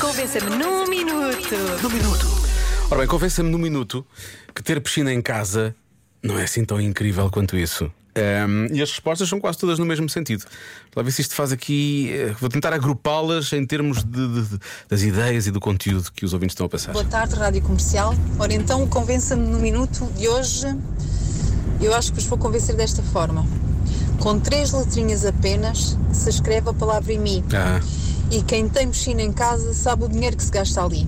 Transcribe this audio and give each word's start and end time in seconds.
Convença-me 0.00 0.50
num 0.56 0.86
minuto. 0.86 1.54
No 1.82 1.88
minuto. 1.88 2.26
Ora 2.90 2.98
bem, 2.98 3.06
convença-me 3.08 3.48
num 3.48 3.56
minuto 3.56 4.04
que 4.54 4.62
ter 4.62 4.78
piscina 4.82 5.10
em 5.10 5.22
casa 5.22 5.74
não 6.22 6.38
é 6.38 6.44
assim 6.44 6.62
tão 6.62 6.78
incrível 6.78 7.30
quanto 7.30 7.56
isso. 7.56 7.90
Ehm, 8.14 8.66
e 8.70 8.82
as 8.82 8.90
respostas 8.90 9.26
são 9.26 9.40
quase 9.40 9.56
todas 9.56 9.78
no 9.78 9.86
mesmo 9.86 10.10
sentido. 10.10 10.44
Lá 10.94 11.02
ver 11.02 11.10
se 11.10 11.22
isto 11.22 11.34
faz 11.34 11.52
aqui. 11.52 12.10
eh, 12.12 12.34
vou 12.38 12.50
tentar 12.50 12.74
agrupá-las 12.74 13.50
em 13.54 13.64
termos 13.64 14.04
de- 14.04 14.28
de- 14.28 14.42
de- 14.42 14.58
das 14.90 15.00
ideias 15.00 15.46
e 15.46 15.50
do 15.50 15.58
conteúdo 15.58 16.12
que 16.14 16.26
os 16.26 16.34
ouvintes 16.34 16.52
estão 16.52 16.66
a 16.66 16.68
passar. 16.68 16.92
Boa 16.92 17.04
tarde, 17.06 17.34
Rádio 17.34 17.62
Comercial. 17.62 18.14
Ora 18.38 18.52
então, 18.52 18.86
convença-me 18.86 19.46
no 19.48 19.58
minuto 19.58 20.04
de 20.18 20.28
hoje. 20.28 20.66
Eu 21.80 21.94
acho 21.94 22.10
que 22.12 22.16
vos 22.20 22.26
vou 22.26 22.36
convencer 22.36 22.76
desta 22.76 23.02
forma. 23.02 23.46
Com 24.20 24.38
três 24.38 24.70
letrinhas 24.72 25.24
apenas 25.24 25.96
se 26.12 26.28
escreve 26.28 26.68
a 26.68 26.74
palavra 26.74 27.10
em 27.10 27.18
mim. 27.18 27.42
Ah, 27.54 27.80
E 28.30 28.42
quem 28.42 28.68
tem 28.68 28.88
piscina 28.90 29.22
em 29.22 29.32
casa 29.32 29.72
sabe 29.74 30.04
o 30.04 30.08
dinheiro 30.08 30.36
que 30.36 30.42
se 30.42 30.50
gasta 30.50 30.82
ali. 30.84 31.06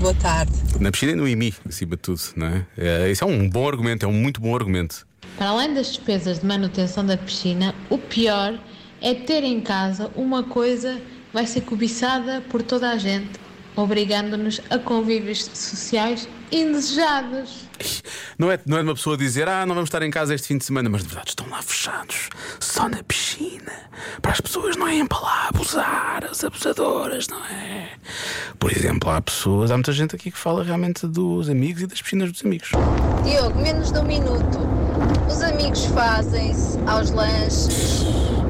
Boa 0.00 0.14
tarde. 0.14 0.52
na 0.78 0.90
piscina 0.90 1.12
e 1.12 1.14
no 1.14 1.26
IMI, 1.26 1.54
acima 1.66 1.96
de 1.96 2.02
tudo, 2.02 2.20
não 2.36 2.46
é? 2.48 2.66
Eh, 2.76 3.10
Isso 3.10 3.24
é 3.24 3.26
um 3.26 3.48
bom 3.48 3.66
argumento, 3.66 4.04
é 4.04 4.08
um 4.08 4.12
muito 4.12 4.40
bom 4.40 4.54
argumento. 4.54 5.06
Para 5.38 5.48
além 5.48 5.72
das 5.72 5.86
despesas 5.88 6.40
de 6.40 6.46
manutenção 6.46 7.04
da 7.04 7.16
piscina, 7.16 7.74
o 7.88 7.96
pior 7.96 8.58
é 9.00 9.14
ter 9.14 9.42
em 9.42 9.60
casa 9.60 10.10
uma 10.14 10.42
coisa 10.42 10.94
que 10.96 11.32
vai 11.32 11.46
ser 11.46 11.62
cobiçada 11.62 12.42
por 12.50 12.62
toda 12.62 12.90
a 12.90 12.98
gente, 12.98 13.30
obrigando-nos 13.76 14.60
a 14.70 14.78
convívios 14.78 15.44
sociais 15.44 16.28
indesejados. 16.50 17.66
Não 18.38 18.50
é, 18.50 18.58
não 18.66 18.78
é 18.78 18.80
de 18.80 18.88
uma 18.88 18.94
pessoa 18.94 19.16
dizer, 19.16 19.48
ah, 19.48 19.66
não 19.66 19.74
vamos 19.74 19.88
estar 19.88 20.02
em 20.02 20.10
casa 20.10 20.34
este 20.34 20.48
fim 20.48 20.58
de 20.58 20.64
semana, 20.64 20.88
mas 20.88 21.02
de 21.02 21.08
verdade 21.08 21.30
estão 21.30 21.46
lá 21.50 21.60
fechados, 21.60 22.30
só 22.58 22.88
na 22.88 23.02
piscina. 23.02 23.72
Para 24.22 24.32
as 24.32 24.40
pessoas 24.40 24.76
não 24.76 24.88
irem 24.88 25.06
para 25.06 25.20
lá 25.20 25.48
abusar, 25.48 26.24
as 26.30 26.42
abusadoras, 26.44 27.28
não 27.28 27.44
é? 27.46 27.90
Por 28.58 28.72
exemplo, 28.72 29.10
há 29.10 29.20
pessoas, 29.20 29.70
há 29.70 29.74
muita 29.74 29.92
gente 29.92 30.14
aqui 30.16 30.30
que 30.30 30.38
fala 30.38 30.62
realmente 30.64 31.06
dos 31.06 31.50
amigos 31.50 31.82
e 31.82 31.86
das 31.86 32.00
piscinas 32.00 32.32
dos 32.32 32.44
amigos. 32.44 32.70
Diogo, 33.24 33.60
menos 33.60 33.92
de 33.92 33.98
um 33.98 34.04
minuto. 34.04 34.58
Os 35.28 35.42
amigos 35.42 35.84
fazem-se 35.86 36.78
aos 36.86 37.10
lanches, 37.10 38.04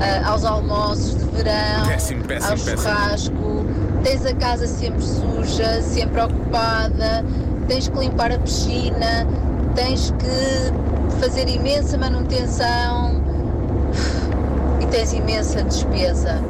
ah, 0.00 0.30
aos 0.30 0.44
almoços 0.44 1.14
de 1.16 1.24
verão, 1.36 1.86
Péssimo, 1.86 2.24
péssimo, 2.24 2.50
ao 2.52 2.58
péssimo. 2.58 2.76
churrasco. 2.82 3.61
Tens 4.02 4.26
a 4.26 4.34
casa 4.34 4.66
sempre 4.66 5.00
suja, 5.00 5.80
sempre 5.80 6.20
ocupada, 6.20 7.24
tens 7.68 7.88
que 7.88 7.98
limpar 7.98 8.32
a 8.32 8.38
piscina, 8.38 9.26
tens 9.74 10.10
que 10.12 11.20
fazer 11.20 11.48
imensa 11.48 11.96
manutenção 11.96 13.22
e 14.80 14.86
tens 14.86 15.12
imensa 15.12 15.62
despesa. 15.62 16.42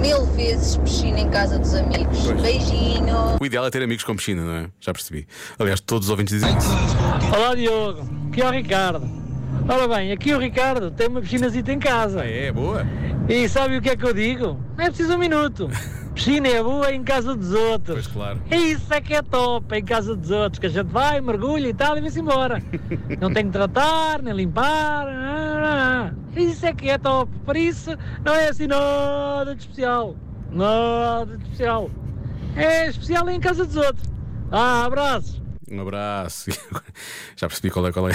Mil 0.00 0.26
vezes 0.26 0.76
piscina 0.76 1.18
em 1.18 1.28
casa 1.28 1.58
dos 1.58 1.74
amigos. 1.74 2.26
Pois. 2.26 2.40
Beijinho. 2.40 3.36
O 3.40 3.44
ideal 3.44 3.66
é 3.66 3.70
ter 3.70 3.82
amigos 3.82 4.04
com 4.04 4.14
piscina, 4.14 4.42
não 4.42 4.54
é? 4.54 4.70
Já 4.78 4.92
percebi. 4.92 5.26
Aliás, 5.58 5.80
todos 5.80 6.06
os 6.06 6.10
ouvintes 6.10 6.34
dizem 6.34 6.56
isso. 6.56 6.68
Olá 7.34 7.54
Diogo, 7.54 8.08
aqui 8.30 8.42
é 8.42 8.46
o 8.46 8.50
Ricardo. 8.50 9.08
Ora 9.68 9.88
bem, 9.88 10.12
aqui 10.12 10.32
o 10.34 10.38
Ricardo 10.38 10.90
tem 10.90 11.08
uma 11.08 11.20
piscinazita 11.20 11.72
em 11.72 11.78
casa. 11.78 12.24
É, 12.24 12.52
boa. 12.52 12.86
E 13.28 13.48
sabe 13.48 13.76
o 13.76 13.82
que 13.82 13.90
é 13.90 13.96
que 13.96 14.04
eu 14.04 14.14
digo? 14.14 14.58
Não 14.76 14.84
é 14.84 14.88
preciso 14.88 15.14
um 15.14 15.18
minuto. 15.18 15.68
Piscina 16.18 16.48
é 16.48 16.60
boa 16.60 16.92
em 16.92 17.04
casa 17.04 17.32
dos 17.32 17.52
outros. 17.52 17.94
Pois 17.94 18.06
claro. 18.08 18.42
Isso 18.50 18.92
é 18.92 19.00
que 19.00 19.14
é 19.14 19.22
top, 19.22 19.72
em 19.76 19.84
casa 19.84 20.16
dos 20.16 20.32
outros, 20.32 20.58
que 20.58 20.66
a 20.66 20.68
gente 20.68 20.88
vai, 20.88 21.20
mergulha 21.20 21.68
e 21.68 21.72
tal 21.72 21.96
e 21.96 22.00
vai-se 22.00 22.18
embora. 22.18 22.60
Não 23.20 23.32
tem 23.32 23.46
que 23.46 23.52
tratar, 23.52 24.20
nem 24.20 24.34
limpar. 24.34 25.06
não, 25.06 25.60
não, 25.60 26.10
não. 26.10 26.42
Isso 26.42 26.66
é 26.66 26.74
que 26.74 26.90
é 26.90 26.98
top. 26.98 27.30
Por 27.46 27.56
isso, 27.56 27.96
não 28.24 28.34
é 28.34 28.48
assim 28.48 28.66
nada 28.66 29.54
de 29.54 29.62
especial. 29.62 30.16
Nada 30.50 31.36
de 31.36 31.44
especial. 31.44 31.88
É 32.56 32.88
especial 32.88 33.30
em 33.30 33.38
casa 33.38 33.64
dos 33.64 33.76
outros. 33.76 34.08
Ah, 34.50 34.86
abraços. 34.86 35.40
Um 35.70 35.80
abraço. 35.80 36.50
Já 37.36 37.46
percebi 37.46 37.70
qual 37.70 37.86
é, 37.86 37.92
qual 37.92 38.08
é. 38.08 38.12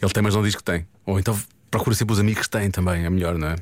Ele 0.00 0.12
tem, 0.12 0.22
mas 0.22 0.36
não 0.36 0.42
diz 0.44 0.54
que 0.54 0.62
tem. 0.62 0.86
Ou 1.04 1.18
então 1.18 1.36
procura 1.68 1.96
sempre 1.96 2.12
os 2.12 2.20
amigos 2.20 2.42
que 2.46 2.50
têm 2.50 2.70
também, 2.70 3.04
é 3.04 3.10
melhor, 3.10 3.36
não 3.36 3.48
é? 3.48 3.56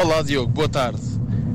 Olá 0.00 0.22
Diogo, 0.22 0.52
boa 0.52 0.68
tarde. 0.68 1.00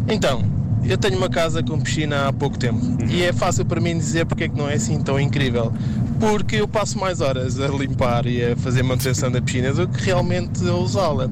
Então, 0.07 0.54
eu 0.87 0.97
tenho 0.97 1.17
uma 1.17 1.29
casa 1.29 1.61
com 1.63 1.79
piscina 1.79 2.27
há 2.27 2.33
pouco 2.33 2.57
tempo. 2.57 2.79
E 3.09 3.23
é 3.23 3.33
fácil 3.33 3.65
para 3.65 3.79
mim 3.81 3.97
dizer 3.97 4.25
porque 4.25 4.45
é 4.45 4.49
que 4.49 4.57
não 4.57 4.69
é 4.69 4.75
assim 4.75 4.99
tão 5.01 5.19
incrível. 5.19 5.71
Porque 6.19 6.57
eu 6.57 6.67
passo 6.67 6.97
mais 6.97 7.21
horas 7.21 7.59
a 7.59 7.67
limpar 7.67 8.25
e 8.25 8.43
a 8.43 8.55
fazer 8.55 8.83
manutenção 8.83 9.29
da 9.31 9.41
piscina 9.41 9.73
do 9.73 9.87
que 9.87 10.03
realmente 10.05 10.67
a 10.67 10.73
usá-la. 10.73 11.29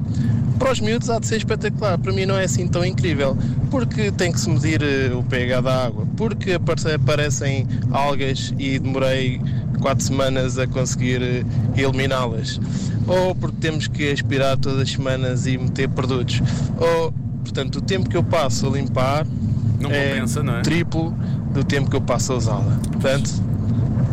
Para 0.58 0.70
os 0.70 0.78
miúdos 0.80 1.10
há 1.10 1.18
de 1.18 1.26
ser 1.26 1.36
espetacular, 1.38 1.98
para 1.98 2.12
mim 2.12 2.26
não 2.26 2.36
é 2.38 2.44
assim 2.44 2.68
tão 2.68 2.84
incrível, 2.84 3.36
porque 3.70 4.12
tem 4.12 4.30
que 4.30 4.38
se 4.38 4.48
medir 4.48 4.80
eh, 4.82 5.12
o 5.12 5.22
pH 5.22 5.60
da 5.62 5.86
água, 5.86 6.06
porque 6.16 6.52
aparece- 6.52 6.92
aparecem 6.92 7.66
algas 7.90 8.54
e 8.56 8.78
demorei 8.78 9.40
quatro 9.80 10.04
semanas 10.04 10.56
a 10.56 10.66
conseguir 10.66 11.20
eh, 11.22 11.44
eliminá-las, 11.76 12.60
ou 13.08 13.34
porque 13.34 13.56
temos 13.60 13.88
que 13.88 14.12
aspirar 14.12 14.56
todas 14.56 14.78
as 14.82 14.90
semanas 14.92 15.44
e 15.46 15.58
meter 15.58 15.88
produtos, 15.88 16.40
ou, 16.78 17.12
portanto, 17.42 17.76
o 17.76 17.80
tempo 17.82 18.08
que 18.08 18.16
eu 18.16 18.22
passo 18.22 18.68
a 18.68 18.70
limpar 18.70 19.26
Não 19.88 19.90
compensa, 19.90 20.42
não 20.42 20.56
é? 20.56 20.62
triplo 20.62 21.10
do 21.52 21.64
tempo 21.64 21.90
que 21.90 21.96
eu 21.96 22.00
passo 22.00 22.32
a 22.32 22.36
usá-la. 22.36 22.80
Portanto, 22.92 23.30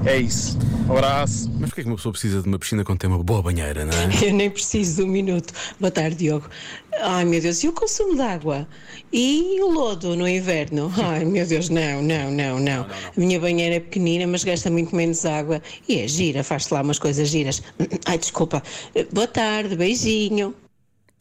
é 0.05 0.17
isso. 0.17 0.57
Um 0.87 0.93
abraço. 0.97 1.49
Mas 1.59 1.69
porquê 1.69 1.81
é 1.81 1.83
que 1.83 1.89
uma 1.89 1.95
pessoa 1.95 2.11
precisa 2.11 2.41
de 2.41 2.47
uma 2.47 2.59
piscina 2.59 2.83
quando 2.83 2.99
tem 2.99 3.09
uma 3.09 3.23
boa 3.23 3.41
banheira, 3.41 3.85
não 3.85 3.93
é? 3.93 4.09
Eu 4.27 4.33
nem 4.33 4.49
preciso 4.49 4.97
de 4.97 5.03
um 5.03 5.07
minuto. 5.07 5.53
Boa 5.79 5.91
tarde, 5.91 6.17
Diogo. 6.17 6.49
Ai, 7.01 7.23
meu 7.23 7.39
Deus, 7.39 7.63
e 7.63 7.69
o 7.69 7.73
consumo 7.73 8.15
de 8.15 8.21
água? 8.21 8.67
E 9.13 9.61
o 9.61 9.69
lodo 9.71 10.15
no 10.15 10.27
inverno? 10.27 10.91
Ai, 10.97 11.23
meu 11.23 11.45
Deus, 11.45 11.69
não, 11.69 12.01
não, 12.01 12.31
não, 12.31 12.59
não. 12.59 12.83
A 12.83 13.13
minha 13.15 13.39
banheira 13.39 13.75
é 13.75 13.79
pequenina, 13.79 14.27
mas 14.27 14.43
gasta 14.43 14.69
muito 14.69 14.95
menos 14.95 15.25
água. 15.25 15.61
E 15.88 15.99
é 15.99 16.07
gira, 16.07 16.43
faz-se 16.43 16.73
lá 16.73 16.81
umas 16.81 16.99
coisas 16.99 17.29
giras. 17.29 17.63
Ai, 18.05 18.17
desculpa. 18.17 18.61
Boa 19.13 19.27
tarde, 19.27 19.75
beijinho. 19.75 20.53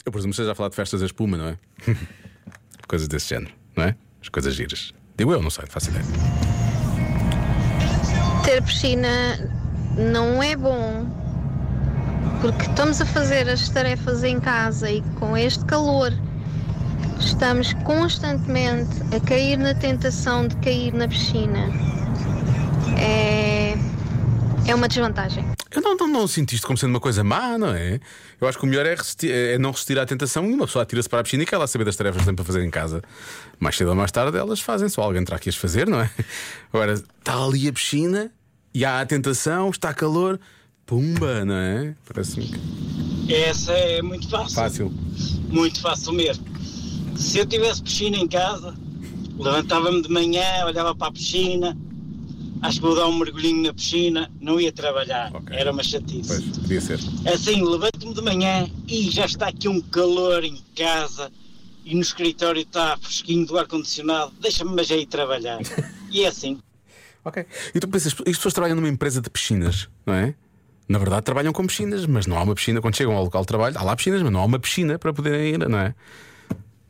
Eu 0.05 0.11
presumo 0.11 0.33
que 0.33 0.35
esteja 0.35 0.53
a 0.53 0.55
falar 0.55 0.71
de 0.71 0.77
festas 0.77 1.03
a 1.03 1.07
espuma, 1.07 1.37
não 1.37 1.49
é? 1.49 1.59
coisas 2.89 3.07
desse 3.07 3.29
género, 3.29 3.53
não 3.77 3.85
é? 3.85 3.95
As 4.23 4.29
coisas 4.29 4.55
giras. 4.55 4.93
Digo 5.17 5.33
eu, 5.33 5.43
não 5.43 5.51
sei, 5.51 5.65
faço 5.67 5.91
ideia. 5.91 6.05
Ter 8.45 8.63
piscina 8.63 9.09
não 9.97 10.43
é 10.43 10.57
bom, 10.57 11.07
porque 12.41 12.63
estamos 12.63 13.01
a 13.01 13.07
fazer 13.07 13.49
as 13.49 13.69
tarefas 13.69 14.25
em 14.25 14.41
casa 14.41 14.91
e 14.91 15.03
com 15.19 15.37
este 15.37 15.65
calor 15.65 16.13
estamos 17.19 17.73
constantemente 17.85 18.91
a 19.15 19.21
cair 19.21 19.59
na 19.59 19.75
tentação 19.75 20.49
de 20.49 20.57
cair 20.57 20.93
na 20.95 21.07
piscina. 21.07 21.69
É, 22.99 23.75
é 24.67 24.75
uma 24.75 24.89
desvantagem. 24.89 25.45
Eu 25.73 25.81
não, 25.83 25.97
não, 25.97 26.07
não 26.09 26.27
sinto 26.27 26.53
isto 26.53 26.67
como 26.67 26.77
sendo 26.77 26.91
uma 26.91 27.01
coisa 27.01 27.23
má, 27.23 27.57
não 27.57 27.69
é? 27.75 28.01
Eu 28.41 28.49
acho 28.49 28.59
que 28.59 28.65
o 28.65 28.67
melhor 28.67 28.85
é, 28.87 28.95
resistir- 28.95 29.31
é 29.31 29.57
não 29.59 29.71
resistir 29.71 29.99
à 29.99 30.05
tentação 30.07 30.45
e 30.49 30.53
uma 30.53 30.67
pessoa 30.67 30.83
atira-se 30.83 31.09
para 31.09 31.21
a 31.21 31.23
piscina 31.23 31.43
e 31.45 31.47
quer 31.47 31.59
lá 31.59 31.67
saber 31.67 31.85
das 31.85 31.95
tarefas 31.97 32.21
que 32.23 32.27
tem 32.27 32.35
para 32.35 32.45
fazer 32.45 32.65
em 32.65 32.71
casa. 32.71 33.03
Mais 33.59 33.77
cedo 33.77 33.91
ou 33.91 33.95
mais 33.97 34.11
tarde 34.11 34.37
elas 34.37 34.61
fazem, 34.61 34.89
só 34.89 35.03
alguém 35.03 35.25
terá 35.25 35.39
que 35.39 35.49
as 35.49 35.57
fazer, 35.57 35.87
não 35.89 36.01
é? 36.01 36.11
Agora, 36.73 36.95
está 36.95 37.45
ali 37.45 37.69
a 37.69 37.73
piscina 37.73 38.33
e 38.75 38.85
há 38.85 39.01
a 39.01 39.07
tentação, 39.07 39.71
está 39.71 39.95
calor, 39.95 40.41
pumba, 40.87 41.45
não 41.45 41.55
é? 41.55 41.95
Parece-me 42.13 42.47
que- 42.47 43.33
Essa 43.33 43.73
é 43.73 44.03
muito 44.03 44.29
fácil. 44.29 44.55
fácil. 44.55 44.95
Muito 45.49 45.81
fácil 45.81 46.13
mesmo. 46.13 46.45
Se 47.17 47.39
eu 47.39 47.47
tivesse 47.47 47.81
piscina 47.83 48.17
em 48.17 48.27
casa, 48.27 48.75
levantava-me 49.39 50.03
de 50.03 50.09
manhã, 50.09 50.65
olhava 50.67 50.95
para 50.97 51.09
a 51.09 51.13
piscina, 51.13 51.77
acho 52.63 52.81
que 52.81 52.87
vou 52.87 52.95
dar 52.95 53.07
um 53.07 53.19
mergulhinho 53.19 53.63
na 53.65 53.75
piscina, 53.75 54.31
não 54.41 54.61
ia 54.61 54.73
trabalhar. 54.73 55.31
Ok. 55.35 55.57
Era 55.57 55.73
uma 55.73 55.83
chatice. 55.83 56.29
Pois, 56.29 56.59
podia 56.59 56.81
ser. 56.81 56.99
Assim, 57.33 57.63
levanto-me 57.63 58.15
de 58.15 58.23
manhã 58.23 58.69
e 58.87 59.11
já 59.11 59.27
está 59.27 59.49
aqui 59.49 59.69
um 59.69 59.81
calor 59.81 60.45
em 60.45 60.59
casa 60.77 61.31
e 61.85 61.95
no 61.95 62.01
escritório 62.01 62.63
está 62.63 62.97
fresquinho 62.99 63.47
do 63.47 63.59
ar-condicionado, 63.59 64.33
deixa-me 64.41 64.75
mas 64.75 64.91
aí 64.91 65.07
trabalhar. 65.07 65.61
E 66.13 66.25
é 66.25 66.27
assim. 66.27 66.59
Ok. 67.25 67.47
E 67.73 67.79
tu 67.79 67.87
pensas, 67.87 68.13
as 68.13 68.37
pessoas 68.37 68.53
trabalham 68.53 68.75
numa 68.75 68.89
empresa 68.89 69.21
de 69.21 69.31
piscinas, 69.31 69.89
não 70.05 70.13
é? 70.13 70.35
Na 70.89 70.99
verdade, 70.99 71.23
trabalham 71.23 71.53
com 71.53 71.65
piscinas, 71.65 72.05
mas 72.05 72.27
não 72.27 72.37
há 72.37 72.43
uma 72.43 72.53
piscina. 72.53 72.81
Quando 72.81 72.97
chegam 72.97 73.15
ao 73.15 73.23
local 73.23 73.43
de 73.43 73.47
trabalho, 73.47 73.79
há 73.79 73.83
lá 73.85 73.95
piscinas, 73.95 74.21
mas 74.21 74.33
não 74.33 74.41
há 74.41 74.45
uma 74.45 74.59
piscina 74.59 74.99
para 74.99 75.13
poderem 75.13 75.55
ir, 75.55 75.69
não 75.69 75.79
é? 75.79 75.95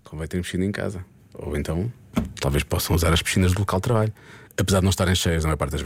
Convém 0.05 0.26
ter 0.26 0.40
piscina 0.40 0.64
em 0.64 0.73
casa. 0.73 1.05
Ou 1.34 1.55
então, 1.55 1.93
talvez 2.40 2.64
possam 2.64 2.96
usar 2.96 3.12
as 3.12 3.20
piscinas 3.20 3.52
do 3.52 3.58
local 3.58 3.78
de 3.78 3.82
trabalho. 3.82 4.12
Apesar 4.60 4.80
de 4.80 4.84
não 4.84 4.90
estarem 4.90 5.14
cheias 5.14 5.44
a 5.44 5.48
maior 5.48 5.56
parte 5.56 5.72
das 5.72 5.78